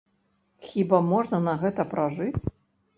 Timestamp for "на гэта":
1.49-1.89